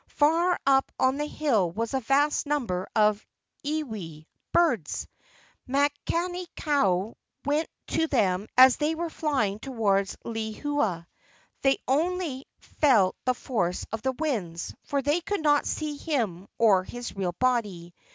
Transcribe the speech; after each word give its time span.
Far 0.17 0.59
up 0.65 0.91
on 0.97 1.17
the 1.17 1.27
hill 1.27 1.69
was 1.69 1.93
a 1.93 1.99
vast 1.99 2.47
number 2.47 2.87
of 2.95 3.23
iiwi 3.63 4.25
(birds). 4.51 5.07
Makani 5.69 6.47
kau 6.57 7.17
went 7.45 7.69
to 7.89 8.07
them 8.07 8.47
as 8.57 8.77
they 8.77 8.95
were 8.95 9.11
flying 9.11 9.59
toward 9.59 10.07
Lehua. 10.25 11.05
They 11.61 11.77
only 11.87 12.47
felt 12.81 13.15
the 13.25 13.35
force 13.35 13.85
of 13.91 14.01
the 14.01 14.13
winds, 14.13 14.73
for 14.85 15.03
they 15.03 15.21
could 15.21 15.41
not 15.43 15.67
see 15.67 15.97
him 15.97 16.47
or 16.57 16.83
his 16.83 17.15
real 17.15 17.33
body. 17.33 17.93